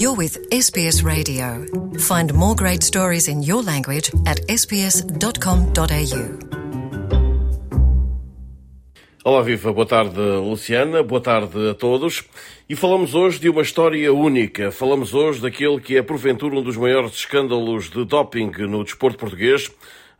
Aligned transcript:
You're 0.00 0.16
with 0.16 0.38
SBS 0.52 1.02
Radio. 1.02 1.66
Find 1.98 2.32
more 2.32 2.54
great 2.54 2.84
stories 2.84 3.26
in 3.26 3.42
your 3.42 3.64
language 3.64 4.12
at 4.26 4.38
sbs.com.au. 4.46 6.38
Olá, 9.24 9.42
viva, 9.42 9.72
boa 9.72 9.84
tarde, 9.84 10.20
Luciana, 10.20 11.02
boa 11.02 11.20
tarde 11.20 11.70
a 11.70 11.74
todos. 11.74 12.22
E 12.68 12.76
falamos 12.76 13.16
hoje 13.16 13.40
de 13.40 13.48
uma 13.48 13.62
história 13.62 14.14
única. 14.14 14.70
Falamos 14.70 15.14
hoje 15.14 15.40
daquele 15.40 15.80
que 15.80 15.96
é, 15.96 16.02
porventura, 16.02 16.54
um 16.54 16.62
dos 16.62 16.76
maiores 16.76 17.14
escândalos 17.14 17.90
de 17.90 18.04
doping 18.04 18.52
no 18.68 18.84
desporto 18.84 19.18
português, 19.18 19.68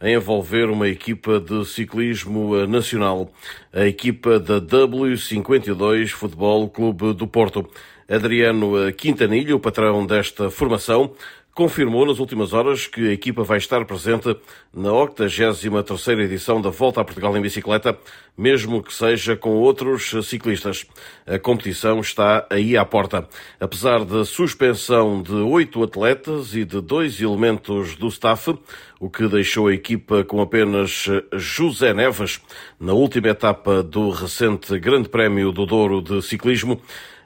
a 0.00 0.10
envolver 0.10 0.70
uma 0.70 0.88
equipa 0.88 1.38
de 1.38 1.64
ciclismo 1.64 2.66
nacional, 2.66 3.30
a 3.72 3.86
equipa 3.86 4.40
da 4.40 4.60
W52 4.60 6.08
Futebol 6.08 6.68
Clube 6.68 7.14
do 7.14 7.28
Porto. 7.28 7.70
Adriano 8.08 8.90
Quintanilha, 8.94 9.54
o 9.54 9.60
patrão 9.60 10.06
desta 10.06 10.50
formação, 10.50 11.12
confirmou 11.58 12.06
nas 12.06 12.20
últimas 12.20 12.52
horas 12.52 12.86
que 12.86 13.08
a 13.08 13.12
equipa 13.12 13.42
vai 13.42 13.58
estar 13.58 13.84
presente 13.84 14.34
na 14.72 14.90
83ª 14.90 16.20
edição 16.20 16.60
da 16.62 16.70
Volta 16.70 17.00
a 17.00 17.04
Portugal 17.04 17.36
em 17.36 17.42
bicicleta, 17.42 17.98
mesmo 18.36 18.80
que 18.80 18.94
seja 18.94 19.36
com 19.36 19.56
outros 19.56 20.14
ciclistas. 20.24 20.86
A 21.26 21.36
competição 21.36 21.98
está 21.98 22.46
aí 22.48 22.76
à 22.76 22.84
porta. 22.84 23.28
Apesar 23.58 24.04
da 24.04 24.24
suspensão 24.24 25.20
de 25.20 25.34
oito 25.34 25.82
atletas 25.82 26.54
e 26.54 26.64
de 26.64 26.80
dois 26.80 27.20
elementos 27.20 27.96
do 27.96 28.06
staff, 28.06 28.56
o 29.00 29.08
que 29.08 29.28
deixou 29.28 29.68
a 29.68 29.74
equipa 29.74 30.24
com 30.24 30.40
apenas 30.40 31.06
José 31.32 31.94
Neves 31.94 32.40
na 32.80 32.92
última 32.92 33.28
etapa 33.28 33.82
do 33.82 34.10
recente 34.10 34.78
Grande 34.78 35.08
Prémio 35.08 35.52
do 35.52 35.64
Douro 35.64 36.02
de 36.02 36.20
Ciclismo, 36.22 36.80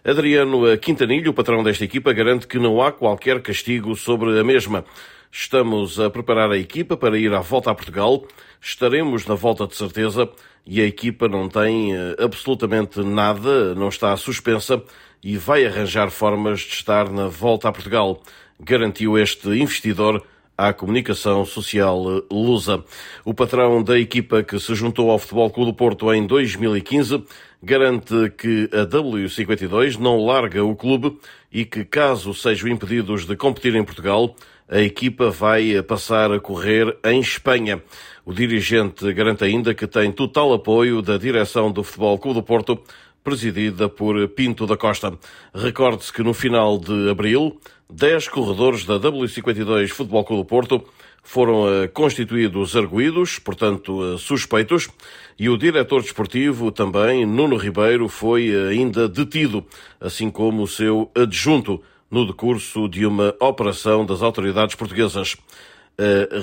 Adriano 0.04 0.76
Quintanilho, 0.78 1.32
patrão 1.32 1.62
desta 1.62 1.84
equipa, 1.84 2.12
garante 2.12 2.46
que 2.46 2.58
não 2.58 2.82
há 2.82 2.92
qualquer 2.92 3.40
castigo 3.40 3.94
sobre 3.94 4.38
a 4.38 4.44
mesma. 4.44 4.84
Estamos 5.30 5.98
a 5.98 6.10
preparar 6.10 6.50
a 6.50 6.58
equipa 6.58 6.96
para 6.96 7.16
ir 7.16 7.32
à 7.32 7.40
volta 7.40 7.70
a 7.70 7.74
Portugal. 7.74 8.26
Estaremos 8.60 9.26
na 9.26 9.34
volta 9.34 9.66
de 9.66 9.74
certeza 9.74 10.28
e 10.66 10.80
a 10.80 10.84
equipa 10.84 11.26
não 11.26 11.48
tem 11.48 11.94
eh, 11.94 12.16
absolutamente 12.18 13.00
nada, 13.00 13.74
não 13.74 13.88
está 13.88 14.14
suspensa 14.16 14.82
e 15.22 15.38
vai 15.38 15.64
arranjar 15.64 16.10
formas 16.10 16.60
de 16.60 16.74
estar 16.74 17.08
na 17.10 17.28
volta 17.28 17.68
a 17.68 17.72
Portugal, 17.72 18.20
garantiu 18.60 19.16
este 19.16 19.48
investidor 19.48 20.22
à 20.56 20.72
comunicação 20.72 21.44
social 21.44 22.24
lusa. 22.30 22.84
O 23.24 23.34
patrão 23.34 23.82
da 23.82 23.98
equipa 23.98 24.42
que 24.42 24.58
se 24.60 24.74
juntou 24.74 25.10
ao 25.10 25.18
Futebol 25.18 25.50
Clube 25.50 25.70
do 25.72 25.76
Porto 25.76 26.12
em 26.12 26.26
2015 26.26 27.24
garante 27.62 28.30
que 28.36 28.68
a 28.72 28.84
W52 28.84 29.98
não 29.98 30.24
larga 30.24 30.64
o 30.64 30.74
clube 30.74 31.16
e 31.52 31.64
que, 31.64 31.84
caso 31.84 32.34
sejam 32.34 32.68
impedidos 32.68 33.24
de 33.24 33.36
competir 33.36 33.74
em 33.74 33.84
Portugal, 33.84 34.34
a 34.68 34.80
equipa 34.80 35.30
vai 35.30 35.82
passar 35.82 36.32
a 36.32 36.40
correr 36.40 36.96
em 37.04 37.20
Espanha. 37.20 37.82
O 38.24 38.32
dirigente 38.32 39.12
garante 39.12 39.44
ainda 39.44 39.74
que 39.74 39.86
tem 39.86 40.10
total 40.10 40.52
apoio 40.54 41.02
da 41.02 41.18
direção 41.18 41.70
do 41.70 41.84
Futebol 41.84 42.18
Clube 42.18 42.40
do 42.40 42.42
Porto, 42.42 42.82
presidida 43.22 43.88
por 43.88 44.28
Pinto 44.28 44.66
da 44.66 44.76
Costa. 44.76 45.18
Recorde-se 45.54 46.12
que 46.12 46.22
no 46.22 46.34
final 46.34 46.78
de 46.78 47.10
abril, 47.10 47.60
10 47.90 48.28
corredores 48.28 48.84
da 48.84 48.98
W52 48.98 49.88
Futebol 49.88 50.24
Clube 50.24 50.42
do 50.42 50.46
Porto 50.46 50.84
foram 51.22 51.68
eh, 51.68 51.88
constituídos 51.88 52.74
arguídos, 52.76 53.38
portanto 53.38 54.14
eh, 54.14 54.18
suspeitos, 54.18 54.88
e 55.38 55.48
o 55.48 55.56
diretor 55.56 56.02
desportivo 56.02 56.72
também, 56.72 57.24
Nuno 57.24 57.56
Ribeiro, 57.56 58.08
foi 58.08 58.48
eh, 58.48 58.70
ainda 58.70 59.08
detido, 59.08 59.64
assim 60.00 60.30
como 60.30 60.62
o 60.62 60.68
seu 60.68 61.10
adjunto, 61.14 61.80
no 62.10 62.26
decurso 62.26 62.88
de 62.88 63.06
uma 63.06 63.34
operação 63.40 64.04
das 64.04 64.20
autoridades 64.20 64.74
portuguesas. 64.74 65.36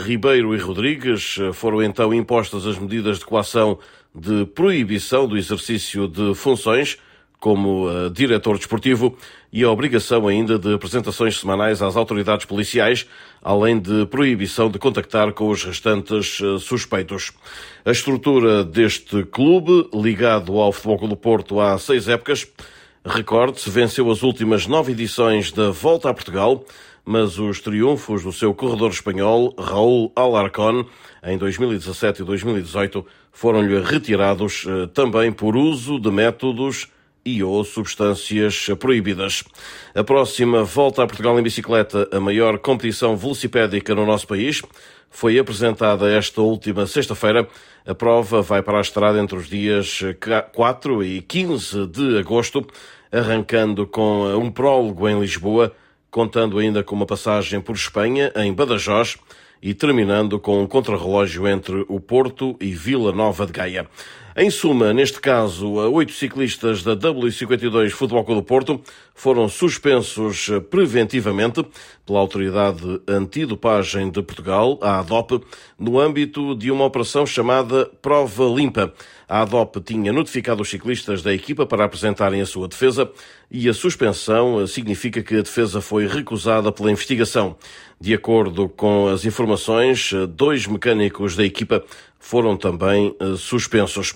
Ribeiro 0.06 0.56
e 0.56 0.60
Rodrigues 0.60 1.38
foram 1.54 1.82
então 1.82 2.14
impostas 2.14 2.66
as 2.66 2.78
medidas 2.78 3.20
de 3.20 3.26
coação 3.26 3.80
de 4.14 4.46
proibição 4.46 5.28
do 5.28 5.38
exercício 5.38 6.08
de 6.08 6.34
funções 6.36 6.98
como 7.40 7.88
uh, 7.88 8.10
diretor 8.10 8.58
desportivo 8.58 9.18
e 9.52 9.64
a 9.64 9.72
obrigação 9.72 10.28
ainda 10.28 10.60
de 10.60 10.74
apresentações 10.74 11.40
semanais 11.40 11.82
às 11.82 11.96
autoridades 11.96 12.46
policiais, 12.46 13.08
além 13.42 13.80
de 13.80 14.06
proibição 14.08 14.70
de 14.70 14.78
contactar 14.78 15.32
com 15.32 15.50
os 15.50 15.64
restantes 15.64 16.40
uh, 16.42 16.60
suspeitos. 16.60 17.32
A 17.86 17.92
estrutura 17.92 18.64
deste 18.64 19.24
clube, 19.24 19.90
ligado 19.94 20.60
ao 20.60 20.74
Futebol 20.74 21.08
do 21.08 21.16
Porto 21.16 21.62
há 21.62 21.78
seis 21.80 22.10
épocas, 22.10 22.46
recorde-se, 23.06 23.70
venceu 23.70 24.12
as 24.12 24.22
últimas 24.22 24.68
nove 24.68 24.92
edições 24.92 25.52
da 25.52 25.72
Volta 25.72 26.10
a 26.10 26.14
Portugal, 26.14 26.66
mas 27.10 27.40
os 27.40 27.60
triunfos 27.60 28.22
do 28.22 28.32
seu 28.32 28.54
corredor 28.54 28.92
espanhol, 28.92 29.56
Raul 29.58 30.12
Alarcón, 30.16 30.86
em 31.24 31.40
2017 31.40 32.22
e 32.22 32.24
2018, 32.24 33.04
foram-lhe 33.32 33.82
retirados 33.82 34.64
uh, 34.66 34.86
também 34.86 35.32
por 35.32 35.58
uso 35.58 36.00
de 36.00 36.12
métodos 36.12 36.88
e 37.26 37.42
ou 37.42 37.64
substâncias 37.64 38.68
proibidas. 38.80 39.44
A 39.96 40.04
próxima 40.04 40.64
volta 40.64 41.02
a 41.02 41.08
Portugal 41.08 41.40
em 41.40 41.42
bicicleta, 41.42 42.08
a 42.12 42.20
maior 42.20 42.60
competição 42.60 43.18
velocipédica 43.18 43.96
no 43.96 44.06
nosso 44.06 44.28
país, 44.28 44.62
foi 45.10 45.40
apresentada 45.40 46.12
esta 46.12 46.42
última 46.44 46.86
sexta-feira. 46.86 47.48
A 47.88 47.96
prova 47.96 48.44
vai 48.44 48.62
para 48.62 48.78
a 48.78 48.82
estrada 48.82 49.20
entre 49.20 49.36
os 49.36 49.50
dias 49.50 50.02
4 50.54 51.04
e 51.04 51.24
15 51.24 51.88
de 51.88 52.20
agosto, 52.20 52.68
arrancando 53.12 53.88
com 53.88 54.28
um 54.36 54.52
prólogo 54.52 55.10
em 55.10 55.20
Lisboa, 55.20 55.74
contando 56.12 56.58
ainda 56.58 56.84
com 56.84 56.96
uma 56.96 57.06
passagem 57.06 57.62
por 57.62 57.76
Espanha, 57.76 58.32
em 58.36 58.54
Badajoz, 58.54 59.18
e 59.62 59.74
terminando 59.74 60.40
com 60.40 60.62
um 60.62 60.68
contrarrelógio 60.68 61.48
entre 61.48 61.86
o 61.88 62.00
Porto 62.00 62.56
e 62.60 62.72
Vila 62.72 63.12
Nova 63.12 63.46
de 63.46 63.52
Gaia. 63.52 63.88
Em 64.36 64.50
suma, 64.52 64.94
neste 64.94 65.20
caso, 65.20 65.72
oito 65.92 66.14
ciclistas 66.14 66.84
da 66.84 66.96
W52 66.96 67.90
Futebol 67.90 68.24
Clube 68.24 68.42
do 68.42 68.46
Porto 68.46 68.80
foram 69.16 69.50
suspensos 69.50 70.50
preventivamente 70.70 71.66
pela 72.06 72.20
Autoridade 72.20 73.02
Antidopagem 73.08 74.10
de 74.12 74.22
Portugal, 74.22 74.78
a 74.82 75.00
ADOP, 75.00 75.44
no 75.78 76.00
âmbito 76.00 76.56
de 76.56 76.70
uma 76.72 76.86
operação 76.86 77.26
chamada 77.26 77.90
Prova 78.02 78.46
Limpa. 78.46 78.94
A 79.28 79.42
ADOP 79.42 79.82
tinha 79.82 80.14
notificado 80.14 80.62
os 80.62 80.70
ciclistas 80.70 81.22
da 81.24 81.34
equipa 81.34 81.66
para 81.66 81.84
apresentarem 81.84 82.40
a 82.40 82.46
sua 82.46 82.68
defesa 82.68 83.12
e 83.52 83.68
a 83.68 83.74
suspensão 83.74 84.66
significa 84.68 85.24
que 85.24 85.38
a 85.38 85.42
defesa 85.42 85.82
foi 85.82 86.08
recusada 86.08 86.72
pela 86.72 86.92
investigação. 86.92 87.58
De 88.00 88.14
acordo 88.14 88.70
com 88.70 89.08
as 89.08 89.26
informações, 89.26 90.12
dois 90.30 90.66
mecânicos 90.66 91.36
da 91.36 91.44
equipa 91.44 91.84
foram 92.20 92.58
também 92.58 93.16
eh, 93.20 93.36
suspensos. 93.38 94.14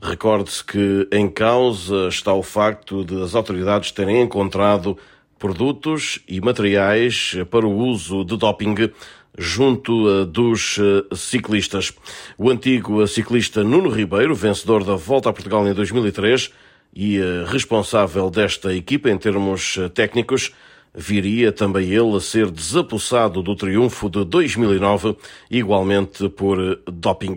Recorde-se 0.00 0.62
que 0.62 1.08
em 1.10 1.28
causa 1.28 2.08
está 2.08 2.32
o 2.34 2.42
facto 2.42 3.02
de 3.02 3.20
as 3.22 3.34
autoridades 3.34 3.90
terem 3.90 4.20
encontrado 4.20 4.96
produtos 5.38 6.20
e 6.28 6.40
materiais 6.40 7.34
para 7.50 7.66
o 7.66 7.74
uso 7.74 8.24
de 8.24 8.36
doping 8.36 8.90
junto 9.38 10.08
eh, 10.08 10.24
dos 10.26 10.78
eh, 10.78 11.16
ciclistas. 11.16 11.92
O 12.36 12.50
antigo 12.50 13.06
ciclista 13.06 13.64
Nuno 13.64 13.88
Ribeiro, 13.88 14.34
vencedor 14.34 14.84
da 14.84 14.94
Volta 14.94 15.30
a 15.30 15.32
Portugal 15.32 15.66
em 15.66 15.72
2003 15.72 16.52
e 16.94 17.18
responsável 17.46 18.30
desta 18.30 18.74
equipa 18.74 19.10
em 19.10 19.18
termos 19.18 19.78
técnicos, 19.92 20.54
viria 20.96 21.52
também 21.52 21.90
ele 21.90 22.16
a 22.16 22.20
ser 22.20 22.50
desapossado 22.50 23.42
do 23.42 23.54
triunfo 23.54 24.08
de 24.08 24.24
2009, 24.24 25.14
igualmente 25.50 26.28
por 26.30 26.58
doping. 26.90 27.34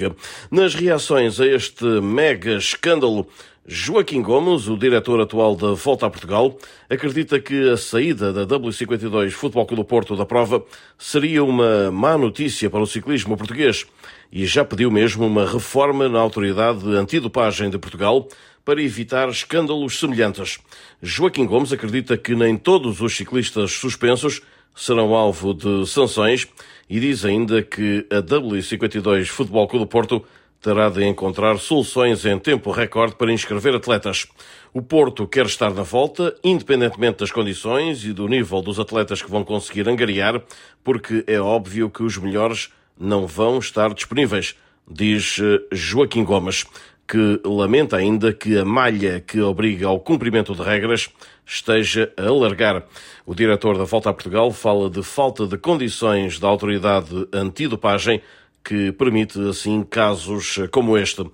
Nas 0.49 0.73
reações 0.73 1.39
a 1.41 1.45
este 1.45 1.83
mega 2.01 2.55
escândalo, 2.55 3.27
Joaquim 3.71 4.23
Gomes, 4.23 4.67
o 4.67 4.75
diretor 4.75 5.21
atual 5.21 5.55
da 5.55 5.73
Volta 5.73 6.07
a 6.07 6.09
Portugal, 6.09 6.57
acredita 6.89 7.39
que 7.39 7.69
a 7.69 7.77
saída 7.77 8.33
da 8.33 8.43
W52 8.43 9.29
Futebol 9.29 9.63
Clube 9.63 9.83
do 9.83 9.85
Porto 9.85 10.15
da 10.15 10.25
prova 10.25 10.65
seria 10.97 11.43
uma 11.43 11.91
má 11.91 12.17
notícia 12.17 12.67
para 12.67 12.79
o 12.79 12.87
ciclismo 12.87 13.37
português 13.37 13.85
e 14.31 14.43
já 14.47 14.65
pediu 14.65 14.89
mesmo 14.89 15.23
uma 15.23 15.45
reforma 15.45 16.09
na 16.09 16.19
Autoridade 16.19 16.83
Antidopagem 16.95 17.69
de 17.69 17.77
Portugal 17.77 18.27
para 18.65 18.81
evitar 18.81 19.29
escândalos 19.29 19.99
semelhantes. 19.99 20.57
Joaquim 20.99 21.45
Gomes 21.45 21.71
acredita 21.71 22.17
que 22.17 22.33
nem 22.33 22.57
todos 22.57 23.01
os 23.01 23.15
ciclistas 23.15 23.73
suspensos 23.73 24.41
serão 24.75 25.13
alvo 25.13 25.53
de 25.53 25.85
sanções 25.85 26.47
e 26.89 26.99
diz 26.99 27.23
ainda 27.23 27.61
que 27.61 28.03
a 28.09 28.19
W52 28.19 29.27
Futebol 29.27 29.67
Clube 29.67 29.85
do 29.85 29.87
Porto 29.87 30.25
terá 30.61 30.89
de 30.89 31.05
encontrar 31.05 31.57
soluções 31.57 32.25
em 32.25 32.37
tempo 32.37 32.71
recorde 32.71 33.15
para 33.15 33.31
inscrever 33.31 33.73
atletas. 33.73 34.27
O 34.73 34.81
Porto 34.81 35.27
quer 35.27 35.45
estar 35.45 35.73
na 35.73 35.83
volta, 35.83 36.35
independentemente 36.43 37.19
das 37.19 37.31
condições 37.31 38.03
e 38.03 38.13
do 38.13 38.27
nível 38.27 38.61
dos 38.61 38.79
atletas 38.79 39.21
que 39.21 39.31
vão 39.31 39.43
conseguir 39.43 39.87
angariar, 39.87 40.41
porque 40.83 41.23
é 41.27 41.39
óbvio 41.39 41.89
que 41.89 42.03
os 42.03 42.17
melhores 42.17 42.69
não 42.99 43.25
vão 43.25 43.59
estar 43.59 43.93
disponíveis, 43.93 44.55
diz 44.89 45.39
eh, 45.39 45.61
Joaquim 45.71 46.23
Gomes. 46.23 46.65
que 47.07 47.41
lamenta 47.43 47.97
ainda 47.97 48.31
que 48.31 48.55
a 48.55 48.63
malha 48.63 49.19
que 49.19 49.41
obriga 49.41 49.87
ao 49.87 49.99
cumprimento 49.99 50.53
de 50.53 50.61
regras 50.61 51.09
esteja 51.43 52.13
a 52.15 52.27
alargar. 52.27 52.83
O 53.25 53.33
diretor 53.33 53.75
da 53.75 53.83
Volta 53.83 54.11
a 54.11 54.13
Portugal 54.13 54.51
fala 54.51 54.91
de 54.91 55.01
falta 55.01 55.47
de 55.47 55.57
condições 55.57 56.37
da 56.37 56.47
autoridade 56.47 57.27
antidopagem 57.33 58.21
que 58.63 58.91
permite 58.91 59.39
assim 59.49 59.83
casos 59.83 60.59
como 60.71 60.97
este. 60.97 61.25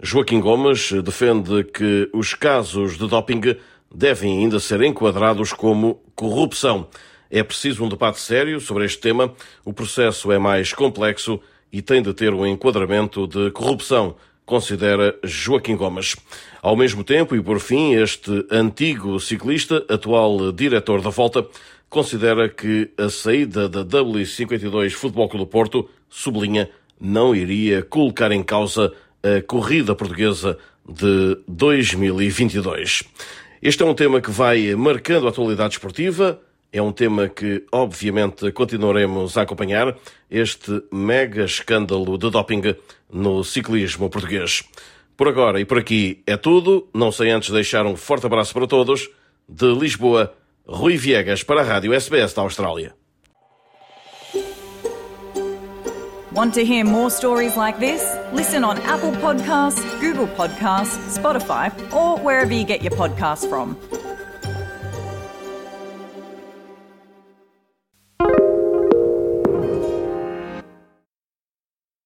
Joaquim 0.00 0.40
Gomes 0.40 0.92
defende 1.02 1.64
que 1.64 2.10
os 2.12 2.34
casos 2.34 2.98
de 2.98 3.06
doping 3.06 3.56
devem 3.94 4.40
ainda 4.40 4.58
ser 4.58 4.82
enquadrados 4.82 5.52
como 5.52 6.02
corrupção. 6.14 6.88
É 7.30 7.42
preciso 7.42 7.84
um 7.84 7.88
debate 7.88 8.20
sério 8.20 8.60
sobre 8.60 8.84
este 8.84 8.98
tema. 8.98 9.32
O 9.64 9.72
processo 9.72 10.30
é 10.30 10.38
mais 10.38 10.72
complexo 10.72 11.40
e 11.72 11.80
tem 11.80 12.02
de 12.02 12.12
ter 12.12 12.32
um 12.32 12.46
enquadramento 12.46 13.26
de 13.26 13.50
corrupção, 13.50 14.14
considera 14.46 15.18
Joaquim 15.24 15.76
Gomes. 15.76 16.16
Ao 16.62 16.76
mesmo 16.76 17.02
tempo, 17.02 17.34
e 17.34 17.42
por 17.42 17.58
fim, 17.58 17.94
este 17.94 18.46
antigo 18.50 19.18
ciclista, 19.18 19.84
atual 19.88 20.52
diretor 20.52 21.00
da 21.00 21.10
Volta, 21.10 21.46
considera 21.94 22.48
que 22.48 22.90
a 22.98 23.08
saída 23.08 23.68
da 23.68 23.84
W52 23.84 24.90
Futebol 24.90 25.28
Clube 25.28 25.44
do 25.44 25.48
Porto, 25.48 25.88
sublinha, 26.10 26.68
não 27.00 27.36
iria 27.36 27.84
colocar 27.84 28.32
em 28.32 28.42
causa 28.42 28.92
a 29.22 29.40
corrida 29.40 29.94
portuguesa 29.94 30.58
de 30.88 31.38
2022. 31.46 33.04
Este 33.62 33.84
é 33.84 33.86
um 33.86 33.94
tema 33.94 34.20
que 34.20 34.28
vai 34.28 34.74
marcando 34.74 35.28
a 35.28 35.30
atualidade 35.30 35.74
esportiva. 35.74 36.40
É 36.72 36.82
um 36.82 36.90
tema 36.90 37.28
que, 37.28 37.64
obviamente, 37.70 38.50
continuaremos 38.50 39.38
a 39.38 39.42
acompanhar. 39.42 39.96
Este 40.28 40.82
mega 40.90 41.44
escândalo 41.44 42.18
de 42.18 42.28
doping 42.28 42.74
no 43.08 43.44
ciclismo 43.44 44.10
português. 44.10 44.64
Por 45.16 45.28
agora 45.28 45.60
e 45.60 45.64
por 45.64 45.78
aqui 45.78 46.24
é 46.26 46.36
tudo. 46.36 46.88
Não 46.92 47.12
sei 47.12 47.30
antes 47.30 47.50
deixar 47.50 47.86
um 47.86 47.94
forte 47.94 48.26
abraço 48.26 48.52
para 48.52 48.66
todos. 48.66 49.08
De 49.48 49.72
Lisboa, 49.72 50.34
Rui 50.66 50.96
Viegas 50.96 51.42
para 51.42 51.60
a 51.60 51.64
Rádio 51.64 51.92
SBS 51.92 52.32
da 52.32 52.40
Austrália. 52.40 52.94
Want 56.32 56.54
to 56.54 56.64
hear 56.64 56.84
more 56.84 57.10
stories 57.10 57.54
like 57.54 57.78
this? 57.78 58.02
Listen 58.32 58.64
on 58.64 58.78
Apple 58.78 59.12
Podcasts, 59.12 59.84
Google 60.00 60.26
Podcasts, 60.26 61.18
Spotify, 61.18 61.70
or 61.92 62.18
wherever 62.18 62.52
you 62.52 62.64
get 62.64 62.82
your 62.82 62.92
podcasts 62.92 63.46
from. 63.46 63.76